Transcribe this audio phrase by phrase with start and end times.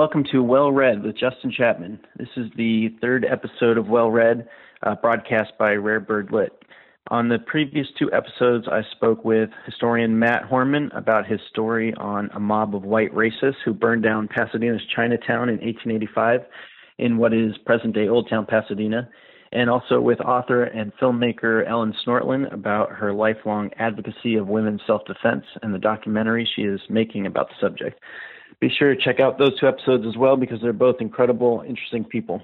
[0.00, 2.00] Welcome to Well Read with Justin Chapman.
[2.16, 4.48] This is the third episode of Well Read,
[4.82, 6.52] uh, broadcast by Rare Bird Lit.
[7.08, 12.30] On the previous two episodes, I spoke with historian Matt Horman about his story on
[12.32, 16.46] a mob of white racists who burned down Pasadena's Chinatown in 1885
[16.96, 19.06] in what is present day Old Town Pasadena,
[19.52, 25.04] and also with author and filmmaker Ellen Snortland about her lifelong advocacy of women's self
[25.04, 28.00] defense and the documentary she is making about the subject
[28.60, 32.04] be sure to check out those two episodes as well because they're both incredible, interesting
[32.04, 32.42] people.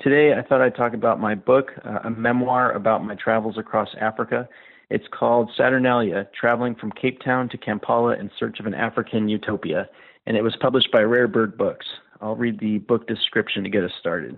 [0.00, 3.88] Today, I thought I'd talk about my book, uh, a memoir about my travels across
[4.00, 4.48] Africa.
[4.90, 9.88] It's called Saturnalia Traveling from Cape Town to Kampala in Search of an African Utopia,
[10.26, 11.86] and it was published by Rare Bird Books.
[12.20, 14.36] I'll read the book description to get us started.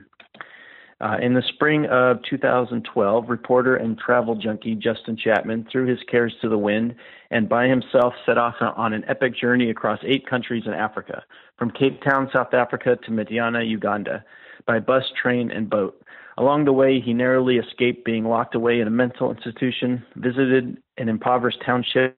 [1.01, 6.35] Uh, in the spring of 2012, reporter and travel junkie Justin Chapman threw his cares
[6.41, 6.95] to the wind
[7.31, 11.25] and by himself set off on an epic journey across eight countries in Africa,
[11.59, 14.25] from Cape Town, South Africa to Mityana, Uganda,
[14.67, 16.01] by bus, train, and boat.
[16.39, 21.09] Along the way, he narrowly escaped being locked away in a mental institution, visited an
[21.09, 22.17] impoverished township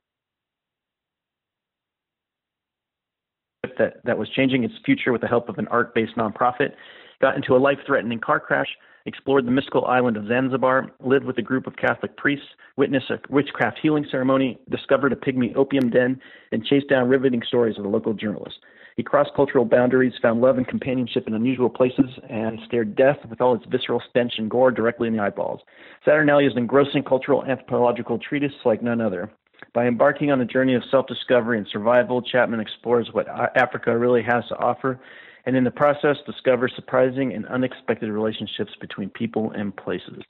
[3.79, 6.73] that, that was changing its future with the help of an art based nonprofit,
[7.21, 8.69] got into a life threatening car crash,
[9.07, 13.21] explored the mystical island of Zanzibar, lived with a group of Catholic priests, witnessed a
[13.31, 16.21] witchcraft healing ceremony, discovered a pygmy opium den,
[16.53, 18.59] and chased down riveting stories of the local journalist.
[18.97, 23.41] He crossed cultural boundaries, found love and companionship in unusual places, and stared death with
[23.41, 25.61] all its visceral stench and gore directly in the eyeballs.
[26.05, 29.31] Saturnalia is an engrossing cultural anthropological treatise like none other.
[29.75, 34.23] By embarking on a journey of self discovery and survival, Chapman explores what Africa really
[34.23, 34.99] has to offer
[35.47, 40.23] and in the process discover surprising and unexpected relationships between people and places.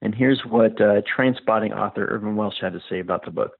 [0.00, 3.52] And here's what uh, Trainspotting author Irvine Welsh had to say about the book.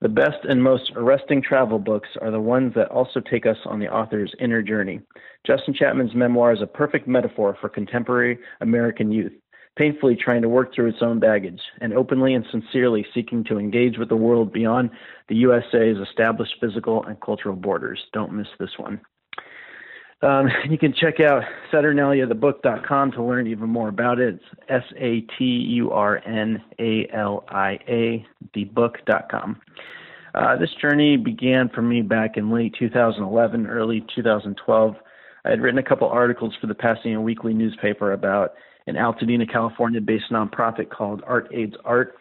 [0.00, 3.78] The best and most arresting travel books are the ones that also take us on
[3.78, 5.00] the author's inner journey.
[5.46, 9.32] Justin Chapman's memoir is a perfect metaphor for contemporary American youth,
[9.76, 13.96] painfully trying to work through its own baggage and openly and sincerely seeking to engage
[13.96, 14.90] with the world beyond
[15.28, 18.00] the USA's established physical and cultural borders.
[18.12, 19.00] Don't miss this one.
[20.22, 24.34] Um, you can check out SaturnaliaTheBook.com to learn even more about it.
[24.34, 29.60] It's S A T U R N A L I A, thebook.com.
[30.34, 34.94] Uh, this journey began for me back in late 2011, early 2012.
[35.44, 38.54] I had written a couple articles for the Pasadena Weekly newspaper about
[38.86, 42.14] an Altadena, California based nonprofit called Art Aids Art.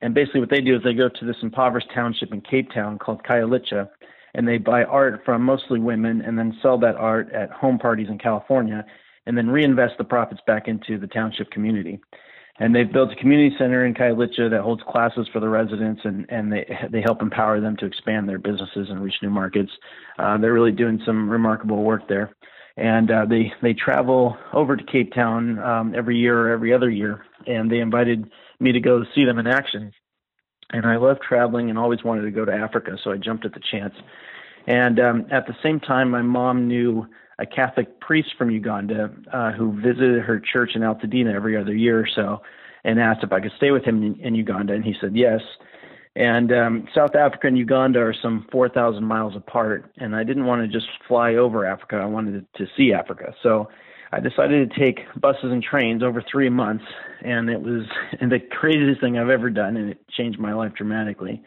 [0.00, 2.98] And basically, what they do is they go to this impoverished township in Cape Town
[2.98, 3.88] called Khayelitsha
[4.34, 8.08] and they buy art from mostly women and then sell that art at home parties
[8.08, 8.84] in California
[9.26, 12.00] and then reinvest the profits back into the township community.
[12.58, 16.26] And they've built a community center in Khayelitsha that holds classes for the residents, and,
[16.28, 19.72] and they they help empower them to expand their businesses and reach new markets.
[20.18, 22.36] Uh, they're really doing some remarkable work there,
[22.76, 26.90] and uh, they they travel over to Cape Town um, every year or every other
[26.90, 29.92] year, and they invited me to go see them in action
[30.70, 33.52] and I love traveling and always wanted to go to Africa, so I jumped at
[33.52, 33.94] the chance.
[34.66, 37.06] And um, at the same time, my mom knew
[37.38, 41.98] a Catholic priest from Uganda uh, who visited her church in Altadena every other year
[41.98, 42.42] or so,
[42.84, 45.40] and asked if I could stay with him in, in Uganda, and he said yes.
[46.14, 50.62] And um, South Africa and Uganda are some 4,000 miles apart, and I didn't want
[50.62, 51.96] to just fly over Africa.
[51.96, 53.34] I wanted to see Africa.
[53.42, 53.68] So
[54.14, 56.84] I decided to take buses and trains over three months,
[57.22, 57.84] and it was
[58.20, 61.42] the craziest thing I've ever done, and it changed my life dramatically.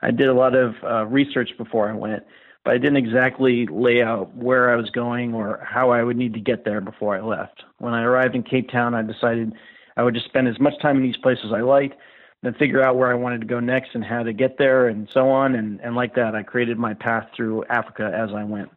[0.00, 2.24] I did a lot of uh, research before I went,
[2.64, 6.34] but I didn't exactly lay out where I was going or how I would need
[6.34, 7.62] to get there before I left.
[7.78, 9.52] When I arrived in Cape Town, I decided
[9.96, 11.96] I would just spend as much time in these places I liked,
[12.42, 15.08] then figure out where I wanted to go next and how to get there, and
[15.12, 15.54] so on.
[15.54, 18.70] And, and like that, I created my path through Africa as I went.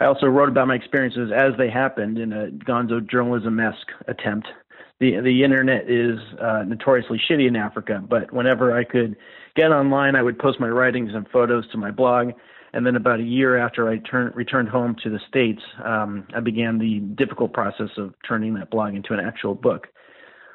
[0.00, 4.48] I also wrote about my experiences as they happened in a gonzo journalism esque attempt.
[4.98, 9.14] The, the internet is uh, notoriously shitty in Africa, but whenever I could
[9.56, 12.30] get online, I would post my writings and photos to my blog.
[12.72, 16.40] And then about a year after I turn, returned home to the States, um, I
[16.40, 19.88] began the difficult process of turning that blog into an actual book.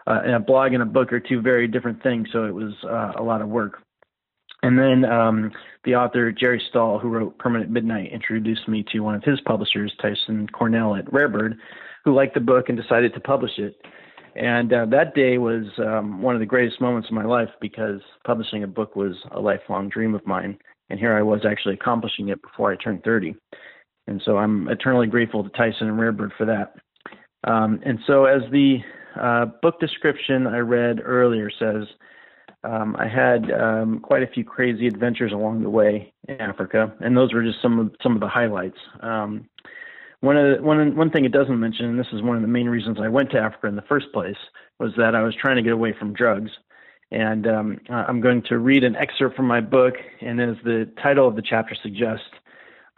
[0.07, 2.73] Uh, and a blog and a book are two very different things, so it was
[2.83, 3.84] uh, a lot of work.
[4.65, 5.51] And then um,
[5.83, 9.93] the author Jerry Stahl, who wrote Permanent Midnight, introduced me to one of his publishers,
[10.01, 11.55] Tyson Cornell at Rarebird,
[12.03, 13.75] who liked the book and decided to publish it.
[14.35, 18.01] And uh, that day was um, one of the greatest moments of my life because
[18.25, 20.57] publishing a book was a lifelong dream of mine.
[20.89, 23.35] And here I was actually accomplishing it before I turned 30.
[24.07, 26.73] And so I'm eternally grateful to Tyson and Rarebird for that.
[27.43, 28.79] Um, and so, as the
[29.21, 31.85] uh, book description I read earlier says,
[32.65, 37.15] um, I had um, quite a few crazy adventures along the way in Africa, and
[37.15, 38.77] those were just some of some of the highlights.
[39.01, 39.47] Um,
[40.21, 42.47] one of the, one one thing it doesn't mention, and this is one of the
[42.47, 44.41] main reasons I went to Africa in the first place,
[44.79, 46.51] was that I was trying to get away from drugs.
[47.11, 51.27] And um, I'm going to read an excerpt from my book, and as the title
[51.27, 52.25] of the chapter suggests,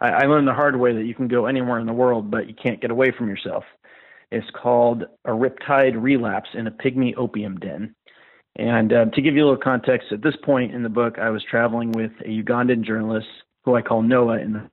[0.00, 2.48] I, I learned the hard way that you can go anywhere in the world, but
[2.48, 3.64] you can't get away from yourself.
[4.30, 7.94] It's called A Riptide Relapse in a Pygmy Opium Den.
[8.58, 11.30] And uh, to give you a little context, at this point in the book, I
[11.30, 13.28] was traveling with a Ugandan journalist
[13.64, 14.68] who I call Noah the,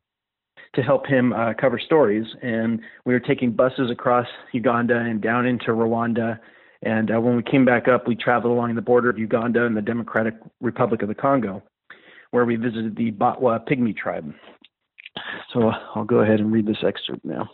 [0.73, 2.25] to help him uh, cover stories.
[2.41, 6.39] And we were taking buses across Uganda and down into Rwanda.
[6.81, 9.77] And uh, when we came back up, we traveled along the border of Uganda and
[9.77, 11.61] the Democratic Republic of the Congo,
[12.31, 14.33] where we visited the Batwa Pygmy tribe.
[15.53, 17.49] So I'll go ahead and read this excerpt now.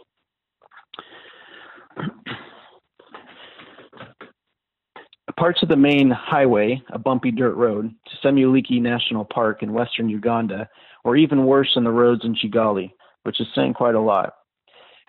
[5.41, 10.07] Parts of the main highway, a bumpy dirt road, to Semuliki National Park in western
[10.07, 10.69] Uganda,
[11.03, 12.91] or even worse than the roads in Kigali,
[13.23, 14.35] which is saying quite a lot.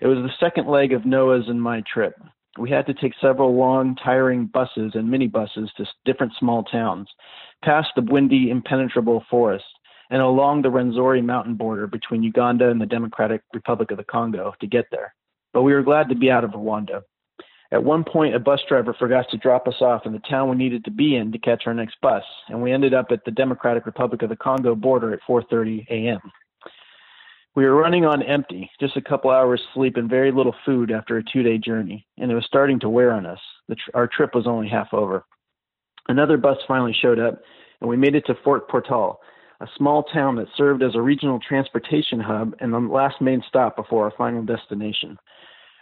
[0.01, 2.15] It was the second leg of Noah's and my trip.
[2.59, 7.09] We had to take several long, tiring buses and minibuses to different small towns,
[7.63, 9.67] past the Bwindi, impenetrable forest,
[10.09, 14.55] and along the Rwenzori mountain border between Uganda and the Democratic Republic of the Congo
[14.63, 15.15] to get there.
[15.53, 17.03] But we were glad to be out of Rwanda.
[17.73, 20.57] At one point, a bus driver forgot to drop us off in the town we
[20.57, 23.31] needed to be in to catch our next bus, and we ended up at the
[23.31, 26.21] Democratic Republic of the Congo border at 4:30 a.m.
[27.55, 31.17] We were running on empty, just a couple hours sleep and very little food after
[31.17, 33.41] a two-day journey, and it was starting to wear on us.
[33.71, 35.25] Tr- our trip was only half over.
[36.09, 37.41] Another bus finally showed up,
[37.81, 39.19] and we made it to Fort Portal,
[39.61, 43.77] a small town that served as a regional transportation hub and the last main stop
[43.77, 45.19] before our final destination.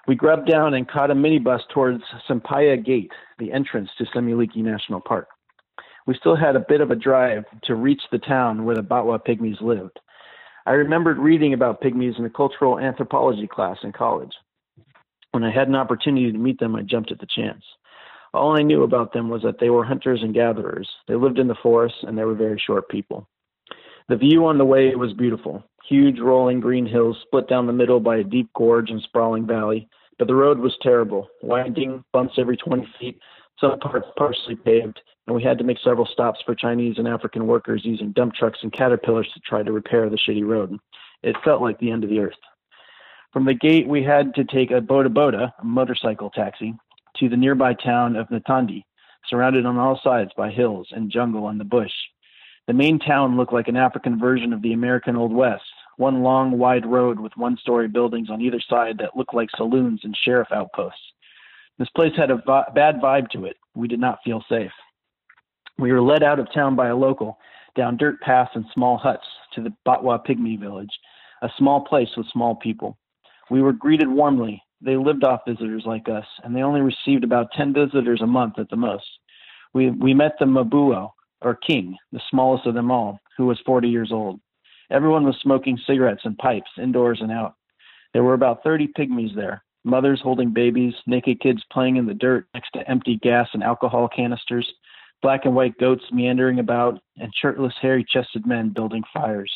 [0.06, 5.00] We grubbed down and caught a minibus towards Sempaya Gate, the entrance to Semuliki National
[5.00, 5.28] Park.
[6.06, 9.24] We still had a bit of a drive to reach the town where the Batwa
[9.24, 10.00] pygmies lived.
[10.66, 14.32] I remembered reading about pygmies in a cultural anthropology class in college.
[15.32, 17.62] When I had an opportunity to meet them, I jumped at the chance.
[18.32, 20.88] All I knew about them was that they were hunters and gatherers.
[21.08, 23.28] They lived in the forest and they were very short people.
[24.08, 25.64] The view on the way was beautiful.
[25.90, 29.88] Huge rolling green hills split down the middle by a deep gorge and sprawling valley,
[30.20, 33.18] but the road was terrible, winding, bumps every 20 feet,
[33.58, 37.48] some parts partially paved, and we had to make several stops for Chinese and African
[37.48, 40.78] workers using dump trucks and caterpillars to try to repair the shitty road.
[41.24, 42.38] It felt like the end of the earth.
[43.32, 46.72] From the gate, we had to take a boda boda, a motorcycle taxi,
[47.16, 48.84] to the nearby town of Ntandi,
[49.28, 51.90] surrounded on all sides by hills and jungle and the bush.
[52.68, 55.64] The main town looked like an African version of the American Old West,
[56.00, 60.00] one long, wide road with one story buildings on either side that looked like saloons
[60.02, 60.98] and sheriff outposts.
[61.78, 63.56] This place had a vi- bad vibe to it.
[63.74, 64.72] We did not feel safe.
[65.78, 67.38] We were led out of town by a local,
[67.76, 70.90] down dirt paths and small huts to the Batwa Pygmy village,
[71.42, 72.96] a small place with small people.
[73.50, 74.62] We were greeted warmly.
[74.80, 78.58] They lived off visitors like us, and they only received about 10 visitors a month
[78.58, 79.04] at the most.
[79.74, 81.10] We, we met the Mabuo,
[81.42, 84.40] or king, the smallest of them all, who was 40 years old.
[84.90, 87.54] Everyone was smoking cigarettes and pipes, indoors and out.
[88.12, 92.46] There were about 30 pygmies there, mothers holding babies, naked kids playing in the dirt
[92.54, 94.70] next to empty gas and alcohol canisters,
[95.22, 99.52] black and white goats meandering about, and shirtless, hairy chested men building fires.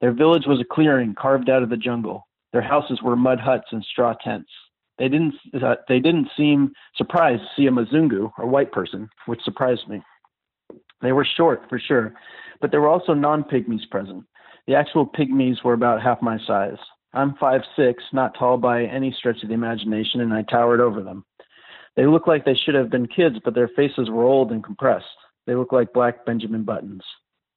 [0.00, 2.26] Their village was a clearing carved out of the jungle.
[2.52, 4.50] Their houses were mud huts and straw tents.
[4.98, 9.42] They didn't, uh, they didn't seem surprised to see a Mzungu, or white person, which
[9.42, 10.02] surprised me.
[11.00, 12.12] They were short, for sure,
[12.60, 14.24] but there were also non pygmies present.
[14.70, 16.78] The actual pygmies were about half my size.
[17.12, 21.02] I'm five six, not tall by any stretch of the imagination, and I towered over
[21.02, 21.24] them.
[21.96, 25.06] They looked like they should have been kids, but their faces were old and compressed.
[25.44, 27.02] They looked like black Benjamin buttons.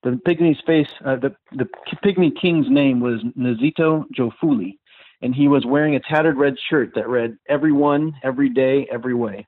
[0.01, 1.69] The pygmy's face, uh, the, the
[2.03, 4.79] pygmy king's name was Nazito Jofuli,
[5.21, 9.45] and he was wearing a tattered red shirt that read, Everyone, every day, every way.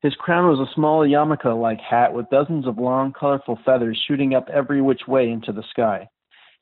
[0.00, 4.34] His crown was a small yarmulke like hat with dozens of long, colorful feathers shooting
[4.34, 6.08] up every which way into the sky.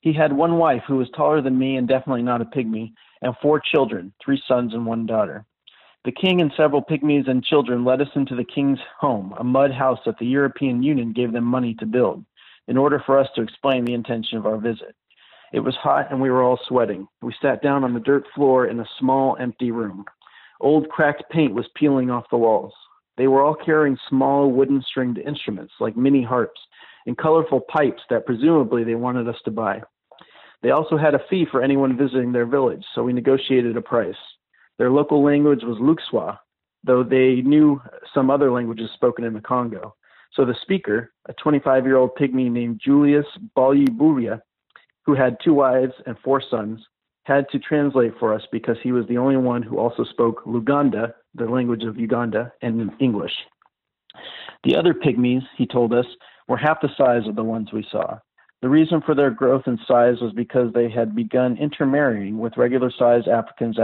[0.01, 3.35] He had one wife who was taller than me and definitely not a pygmy, and
[3.41, 5.45] four children, three sons and one daughter.
[6.03, 9.71] The king and several pygmies and children led us into the king's home, a mud
[9.71, 12.25] house that the European Union gave them money to build,
[12.67, 14.95] in order for us to explain the intention of our visit.
[15.53, 17.07] It was hot and we were all sweating.
[17.21, 20.05] We sat down on the dirt floor in a small, empty room.
[20.59, 22.73] Old cracked paint was peeling off the walls.
[23.17, 26.59] They were all carrying small wooden stringed instruments like mini harps
[27.05, 29.81] and colorful pipes that presumably they wanted us to buy.
[30.61, 34.15] They also had a fee for anyone visiting their village, so we negotiated a price.
[34.77, 36.37] Their local language was Luxwa,
[36.83, 37.81] though they knew
[38.13, 39.95] some other languages spoken in the Congo.
[40.33, 43.25] So the speaker, a 25 year old pygmy named Julius
[43.57, 44.41] Balyiburia,
[45.05, 46.79] who had two wives and four sons,
[47.23, 51.13] had to translate for us because he was the only one who also spoke Luganda,
[51.35, 53.33] the language of Uganda, and English.
[54.63, 56.05] The other pygmies, he told us,
[56.51, 58.19] were half the size of the ones we saw.
[58.61, 62.91] The reason for their growth in size was because they had begun intermarrying with regular
[62.99, 63.77] sized Africans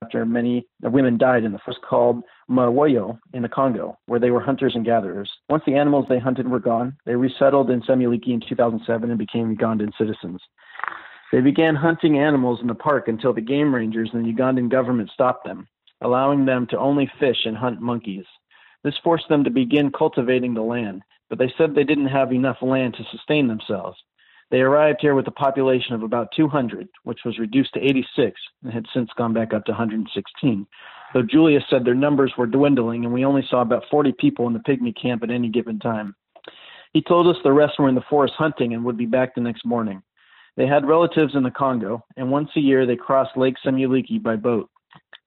[0.00, 4.40] after many women died in the first called Mawoyo in the Congo, where they were
[4.40, 5.30] hunters and gatherers.
[5.50, 9.54] Once the animals they hunted were gone, they resettled in Semuliki in 2007 and became
[9.54, 10.40] Ugandan citizens.
[11.30, 15.10] They began hunting animals in the park until the game rangers and the Ugandan government
[15.12, 15.68] stopped them,
[16.00, 18.24] allowing them to only fish and hunt monkeys.
[18.84, 22.58] This forced them to begin cultivating the land, but they said they didn't have enough
[22.62, 23.98] land to sustain themselves.
[24.50, 28.72] They arrived here with a population of about 200, which was reduced to 86 and
[28.72, 30.66] had since gone back up to 116.
[31.14, 34.52] Though Julius said their numbers were dwindling and we only saw about 40 people in
[34.52, 36.14] the pygmy camp at any given time.
[36.92, 39.40] He told us the rest were in the forest hunting and would be back the
[39.40, 40.02] next morning.
[40.56, 44.36] They had relatives in the Congo, and once a year they crossed Lake Semuliki by
[44.36, 44.68] boat.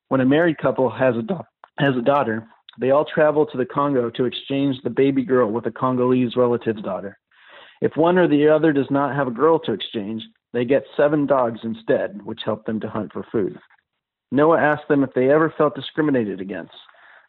[0.09, 1.41] When a married couple has a, do-
[1.79, 2.47] has a daughter,
[2.79, 6.81] they all travel to the Congo to exchange the baby girl with a Congolese relative's
[6.81, 7.17] daughter.
[7.81, 11.25] If one or the other does not have a girl to exchange, they get seven
[11.25, 13.59] dogs instead, which help them to hunt for food.
[14.31, 16.73] Noah asked them if they ever felt discriminated against.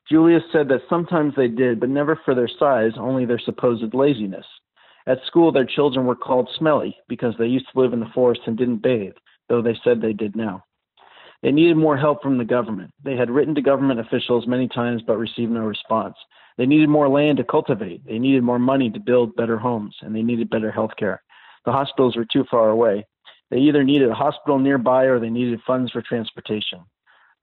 [0.08, 4.46] Julius said that sometimes they did, but never for their size, only their supposed laziness.
[5.08, 8.42] At school, their children were called smelly because they used to live in the forest
[8.46, 9.14] and didn't bathe,
[9.48, 10.64] though they said they did now.
[11.42, 12.92] They needed more help from the government.
[13.04, 16.16] They had written to government officials many times but received no response.
[16.56, 18.04] They needed more land to cultivate.
[18.06, 21.22] They needed more money to build better homes, and they needed better health care.
[21.64, 23.06] The hospitals were too far away.
[23.50, 26.80] They either needed a hospital nearby or they needed funds for transportation.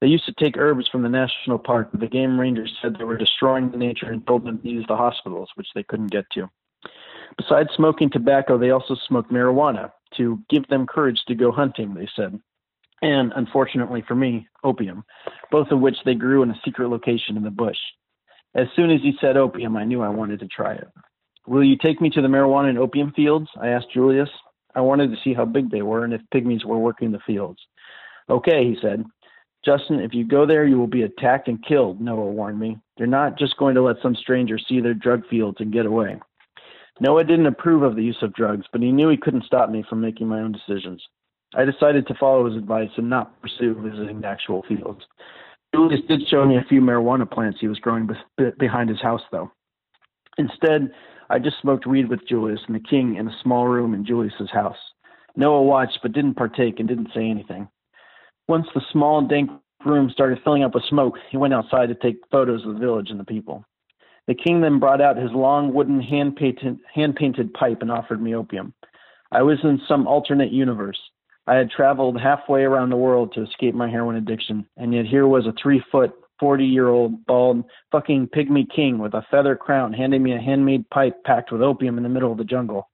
[0.02, 3.06] They used to take herbs from the national park, but the game rangers said they
[3.06, 6.26] were destroying the nature and told them to use the hospitals, which they couldn't get
[6.32, 6.50] to.
[7.38, 12.08] Besides smoking tobacco, they also smoked marijuana to give them courage to go hunting, they
[12.16, 12.40] said
[13.04, 15.04] and unfortunately for me, opium,
[15.52, 17.78] both of which they grew in a secret location in the bush.
[18.56, 20.88] As soon as he said opium, I knew I wanted to try it.
[21.46, 23.50] Will you take me to the marijuana and opium fields?
[23.62, 24.30] I asked Julius.
[24.74, 27.60] I wanted to see how big they were and if pygmies were working the fields.
[28.30, 29.04] Okay, he said.
[29.66, 32.78] Justin, if you go there, you will be attacked and killed, Noah warned me.
[32.98, 36.20] They're not just going to let some stranger see their drug fields and get away.
[37.02, 39.84] Noah didn't approve of the use of drugs, but he knew he couldn't stop me
[39.90, 41.04] from making my own decisions.
[41.56, 45.02] I decided to follow his advice and not pursue visiting the actual fields.
[45.74, 48.08] Julius did show me a few marijuana plants he was growing
[48.38, 49.52] be- behind his house, though.
[50.38, 50.92] Instead,
[51.30, 54.52] I just smoked weed with Julius and the king in a small room in Julius's
[54.52, 54.78] house.
[55.36, 57.68] Noah watched but didn't partake and didn't say anything.
[58.48, 59.50] Once the small, dank
[59.86, 63.10] room started filling up with smoke, he went outside to take photos of the village
[63.10, 63.66] and the people.
[64.28, 68.22] The king then brought out his long wooden hand painted, hand painted pipe and offered
[68.22, 68.74] me opium.
[69.32, 71.00] I was in some alternate universe.
[71.46, 75.28] I had traveled halfway around the world to escape my heroin addiction, and yet here
[75.28, 79.94] was a three foot, 40 year old, bald, fucking pygmy king with a feather crown
[79.94, 82.90] handing me a handmade pipe packed with opium in the middle of the jungle.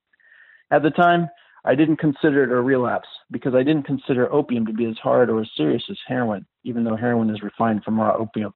[0.72, 1.30] At the time,
[1.66, 5.30] I didn't consider it a relapse because I didn't consider opium to be as hard
[5.30, 8.54] or as serious as heroin, even though heroin is refined from raw opium.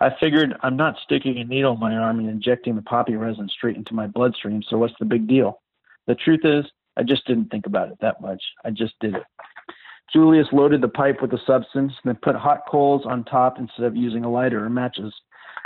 [0.00, 3.48] I figured I'm not sticking a needle in my arm and injecting the poppy resin
[3.48, 5.60] straight into my bloodstream, so what's the big deal?
[6.06, 6.64] The truth is,
[6.96, 8.42] I just didn't think about it that much.
[8.64, 9.24] I just did it.
[10.12, 13.84] Julius loaded the pipe with the substance, and then put hot coals on top instead
[13.84, 15.14] of using a lighter or matches.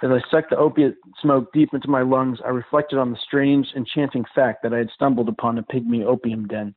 [0.03, 3.67] As I sucked the opiate smoke deep into my lungs, I reflected on the strange,
[3.75, 6.75] enchanting fact that I had stumbled upon a pygmy opium den.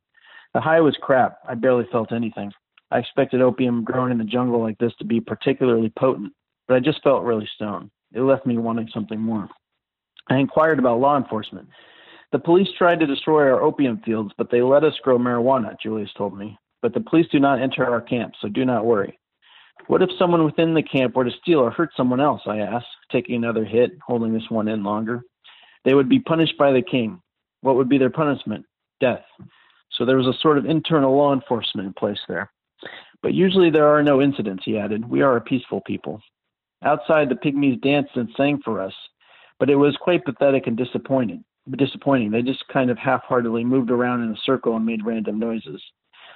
[0.54, 1.38] The high was crap.
[1.46, 2.52] I barely felt anything.
[2.90, 6.32] I expected opium grown in the jungle like this to be particularly potent,
[6.66, 7.90] but I just felt really stoned.
[8.14, 9.48] It left me wanting something more.
[10.28, 11.68] I inquired about law enforcement.
[12.30, 16.10] The police tried to destroy our opium fields, but they let us grow marijuana, Julius
[16.16, 16.58] told me.
[16.82, 19.18] But the police do not enter our camp, so do not worry.
[19.86, 22.42] What if someone within the camp were to steal or hurt someone else?
[22.46, 25.22] I asked, taking another hit, holding this one in longer.
[25.86, 27.22] They would be punished by the king.
[27.62, 28.66] What would be their punishment?
[29.00, 29.24] Death.
[29.92, 32.52] So there was a sort of internal law enforcement in place there.
[33.22, 35.08] But usually there are no incidents, he added.
[35.08, 36.20] We are a peaceful people.
[36.84, 38.92] Outside, the pygmies danced and sang for us,
[39.58, 41.42] but it was quite pathetic and disappointing
[41.76, 42.30] disappointing.
[42.30, 45.82] They just kind of half-heartedly moved around in a circle and made random noises.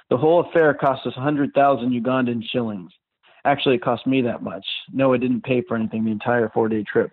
[0.09, 2.91] The whole affair cost us 100,000 Ugandan shillings.
[3.45, 4.65] Actually, it cost me that much.
[4.91, 7.11] No, I didn't pay for anything the entire four-day trip.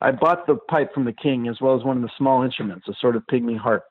[0.00, 2.88] I bought the pipe from the king as well as one of the small instruments,
[2.88, 3.84] a sort of pygmy harp.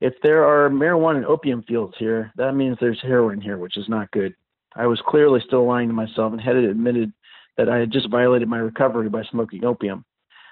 [0.00, 3.88] If there are marijuana and opium fields here, that means there's heroin here, which is
[3.88, 4.34] not good.
[4.76, 7.12] I was clearly still lying to myself and had admitted
[7.56, 10.04] that I had just violated my recovery by smoking opium.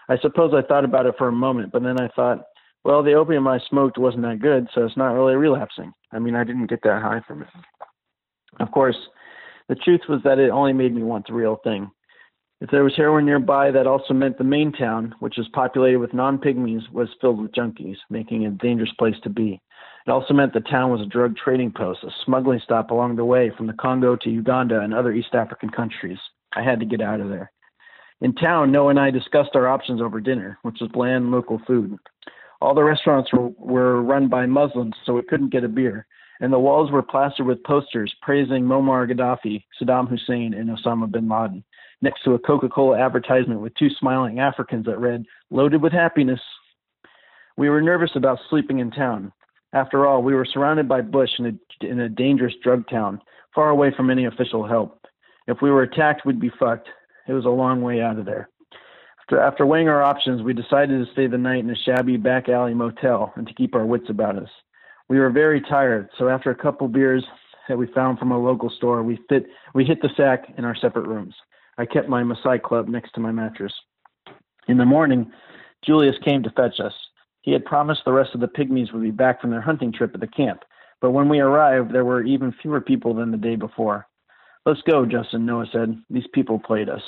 [0.08, 2.44] I suppose I thought about it for a moment, but then I thought,
[2.84, 5.92] well, the opium I smoked wasn't that good, so it's not really relapsing.
[6.12, 7.48] I mean, I didn't get that high from it.
[8.60, 8.96] Of course,
[9.68, 11.90] the truth was that it only made me want the real thing.
[12.60, 16.14] If there was heroin nearby, that also meant the main town, which was populated with
[16.14, 19.60] non pygmies, was filled with junkies, making it a dangerous place to be.
[20.06, 23.24] It also meant the town was a drug trading post, a smuggling stop along the
[23.24, 26.18] way from the Congo to Uganda and other East African countries.
[26.54, 27.50] I had to get out of there.
[28.22, 31.98] In town, Noah and I discussed our options over dinner, which was bland local food.
[32.60, 36.06] All the restaurants were, were run by Muslims, so we couldn't get a beer,
[36.38, 41.28] and the walls were plastered with posters praising Muammar Gaddafi, Saddam Hussein, and Osama bin
[41.28, 41.64] Laden,
[42.00, 46.40] next to a Coca Cola advertisement with two smiling Africans that read, Loaded with happiness.
[47.56, 49.32] We were nervous about sleeping in town.
[49.72, 53.20] After all, we were surrounded by bush in a, in a dangerous drug town,
[53.52, 55.06] far away from any official help.
[55.48, 56.88] If we were attacked, we'd be fucked.
[57.28, 58.48] It was a long way out of there.
[59.20, 62.48] After, after weighing our options, we decided to stay the night in a shabby back
[62.48, 64.48] alley motel and to keep our wits about us.
[65.08, 67.24] We were very tired, so after a couple beers
[67.68, 70.74] that we found from a local store, we fit we hit the sack in our
[70.74, 71.34] separate rooms.
[71.78, 73.72] I kept my Maasai club next to my mattress.
[74.68, 75.30] In the morning,
[75.84, 76.92] Julius came to fetch us.
[77.42, 80.12] He had promised the rest of the pygmies would be back from their hunting trip
[80.14, 80.62] at the camp,
[81.00, 84.06] but when we arrived, there were even fewer people than the day before.
[84.64, 86.00] Let's go, Justin, Noah said.
[86.08, 87.02] These people played us.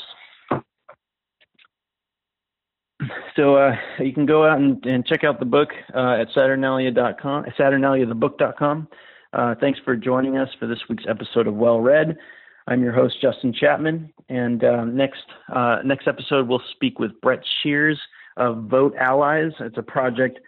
[3.37, 7.45] So uh, you can go out and, and check out the book uh, at saturnalia.com,
[7.59, 8.89] saturnaliathebook.com.
[9.33, 12.17] Uh, thanks for joining us for this week's episode of Well Read.
[12.67, 17.41] I'm your host, Justin Chapman, and um, next uh, next episode we'll speak with Brett
[17.63, 18.01] Shears
[18.37, 19.53] of Vote Allies.
[19.61, 20.39] It's a project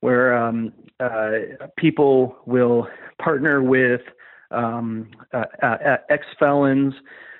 [0.00, 1.30] where um, uh,
[1.76, 2.86] people will
[3.20, 4.02] partner with
[4.50, 6.94] um, uh, uh ex felons,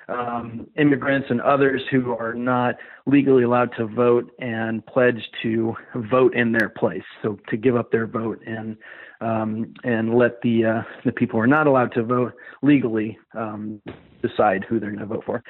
[0.07, 6.35] um, immigrants, and others who are not legally allowed to vote and pledge to vote
[6.35, 7.03] in their place.
[7.21, 8.77] So to give up their vote and
[9.21, 13.81] um, and let the uh, the people who are not allowed to vote legally um,
[14.21, 15.43] decide who they're going to vote for.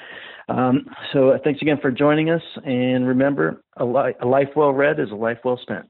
[0.48, 4.72] Um, so uh, thanks again for joining us, and remember, a, li- a life well
[4.72, 5.90] read is a life well spent.